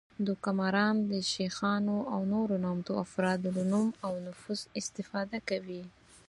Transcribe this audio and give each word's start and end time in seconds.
دوکه 0.27 0.49
ماران 0.59 0.95
د 1.11 1.13
شیخانو 1.31 1.97
او 2.13 2.19
نورو 2.33 2.55
نامتو 2.65 2.93
افرادو 3.05 3.49
له 3.57 3.63
نوم 3.71 3.89
او 4.05 4.13
نفوذ 4.25 4.59
استفاده 4.79 5.37
کوي 5.49 5.83